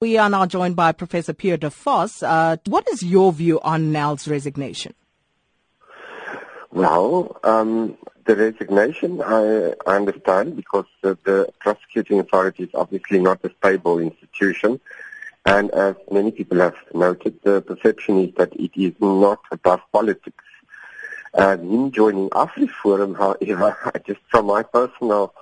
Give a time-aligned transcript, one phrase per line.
[0.00, 1.72] We are now joined by Professor Pierre de.
[1.84, 4.94] Uh, what is your view on Nel's resignation?
[6.70, 13.50] Well, um, the resignation, I, I understand, because the, prosecuting authority is obviously not a
[13.58, 14.78] stable institution.
[15.44, 20.44] And as many people have noted, the perception is that it is not above politics.
[21.34, 25.34] And him joining AfriForum, however, just from my personal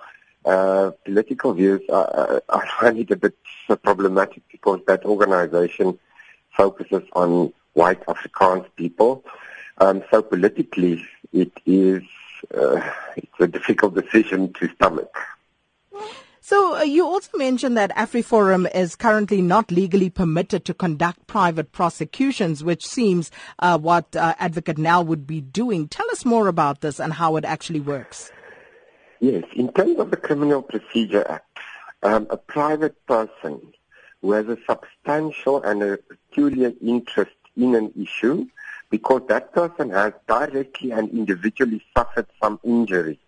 [0.46, 3.34] uh, political views, I, I find it a bit
[3.82, 5.98] problematic because that organization
[6.56, 9.24] focuses on white Afrikaans people.
[9.78, 12.02] Um, so politically, it is
[12.54, 12.80] uh,
[13.16, 15.14] it's a difficult decision to stomach.
[16.40, 21.72] So uh, you also mentioned that AfriForum is currently not legally permitted to conduct private
[21.72, 25.88] prosecutions, which seems uh, what uh, Advocate Nel would be doing.
[25.88, 28.30] Tell us more about this and how it actually works.
[29.20, 31.58] Yes, in terms of the Criminal Procedure Act,
[32.02, 33.72] um, a private person
[34.20, 38.46] who has a substantial and a peculiar interest in an issue
[38.90, 43.18] because that person has directly and individually suffered some injury.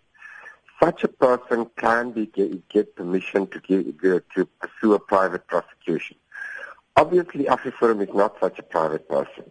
[0.81, 3.99] Such a person can be get, get permission to, give,
[4.35, 6.15] to pursue a private prosecution.
[6.95, 9.49] Obviously, AfriForum is not such a private person.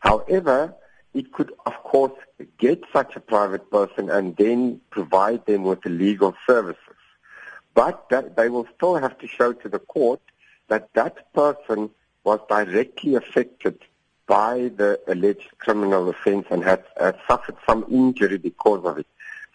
[0.00, 0.74] However,
[1.14, 2.18] it could, of course,
[2.56, 7.00] get such a private person and then provide them with the legal services.
[7.74, 10.22] But that they will still have to show to the court
[10.68, 11.90] that that person
[12.24, 13.78] was directly affected
[14.26, 19.06] by the alleged criminal offense and had, had suffered some injury because of it.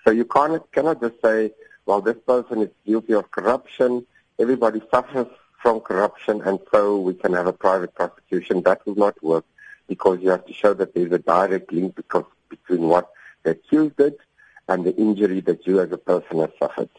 [0.04, 1.52] So you cannot, cannot just say,
[1.88, 4.06] well, this person is guilty of corruption,
[4.38, 5.28] everybody suffers
[5.60, 8.62] from corruption, and so we can have a private prosecution.
[8.62, 9.46] That will not work
[9.88, 13.10] because you have to show that there's a direct link because, between what
[13.44, 14.16] the accused did
[14.68, 16.90] and the injury that you as a person have suffered.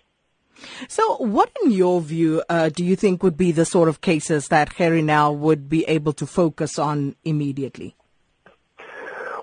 [0.89, 4.49] So, what, in your view, uh, do you think would be the sort of cases
[4.49, 7.95] that Gerrie Nel would be able to focus on immediately?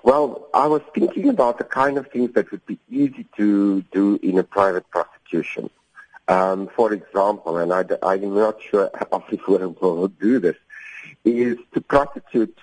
[0.02, 4.20] Well, I was thinking about the kind of things that would be easy to do
[4.22, 5.70] in a private prosecution.
[6.28, 10.56] Um, for example, and I, am not sure if we will do this,
[11.24, 12.56] is to prosecute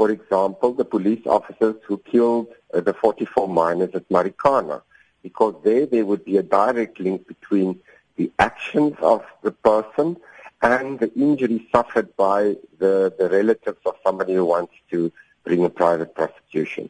[0.00, 4.80] for example, the police officers who killed uh, the 44 miners at Marikana,
[5.22, 7.78] because there there would be a direct link between
[8.16, 10.16] the actions of the person
[10.62, 15.12] and the injury suffered by the, the relatives of somebody who wants to
[15.44, 16.88] bring a private prosecution.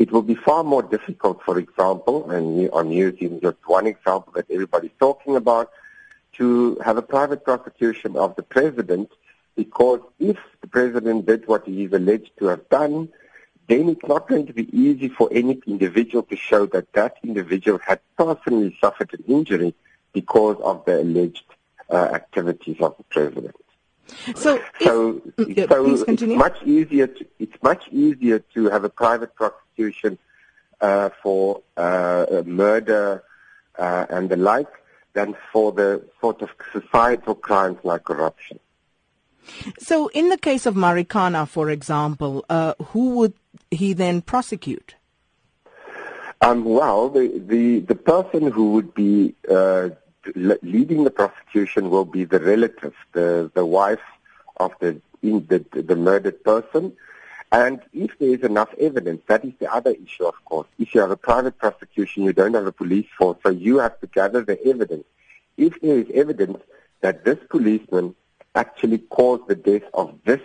[0.00, 4.50] It will be far more difficult, for example, and I'm using just one example that
[4.50, 5.70] everybody's talking about,
[6.38, 9.12] to have a private prosecution of the president
[9.58, 13.08] because if the president did what he is alleged to have done,
[13.66, 17.80] then it's not going to be easy for any individual to show that that individual
[17.84, 19.74] had personally suffered an injury
[20.12, 21.42] because of the alleged
[21.90, 23.56] uh, activities of the president.
[24.36, 27.08] So, so, if, so it's much easier.
[27.08, 30.18] To, it's much easier to have a private prosecution
[30.80, 33.24] uh, for uh, murder
[33.76, 34.72] uh, and the like
[35.14, 38.60] than for the sort of societal crimes like corruption.
[39.88, 43.32] So, in the case of Marikana, for example, uh, who would
[43.70, 44.96] he then prosecute?
[46.42, 49.88] Um, well, the, the, the person who would be uh,
[50.34, 54.06] leading the prosecution will be the relative, the, the wife
[54.58, 56.92] of the, the, the murdered person.
[57.50, 60.68] And if there is enough evidence, that is the other issue, of course.
[60.78, 63.98] If you have a private prosecution, you don't have a police force, so you have
[64.00, 65.04] to gather the evidence.
[65.56, 66.58] If there is evidence
[67.00, 68.14] that this policeman
[68.58, 70.40] actually caused the death of this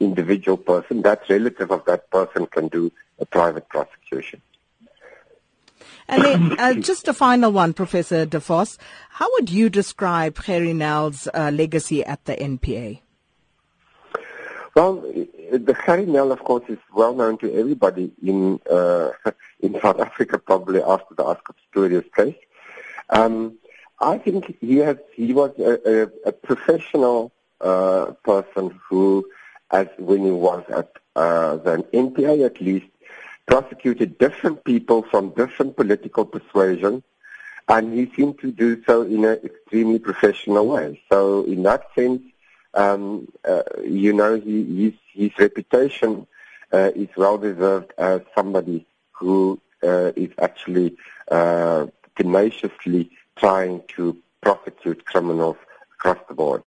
[0.00, 4.40] individual person, that relative of that person can do a private prosecution.
[6.08, 8.78] And then, uh, just a final one, Professor De Vos.
[9.10, 13.00] How would you describe Gerrie Nel's uh, legacy at the NPA?
[14.76, 15.00] Well,
[15.50, 19.10] the Gerrie Nel, of course, is well known to everybody in uh,
[19.60, 22.36] in South Africa, probably after the Oscar Pistorius case.
[23.10, 23.58] Um,
[24.00, 29.28] I think he has he was a, a, a professional uh, person who,
[29.70, 32.86] as when he was at uh, the NPA at least,
[33.46, 37.02] prosecuted different people from different political persuasions,
[37.68, 41.00] and he seemed to do so in an extremely professional way.
[41.10, 42.22] So in that sense,
[42.74, 46.26] um, uh, you know, he, his, his reputation
[46.72, 50.96] uh, is well deserved as somebody who uh, is actually
[51.30, 51.86] uh,
[52.16, 55.56] tenaciously trying to prosecute criminals
[55.94, 56.62] across the board.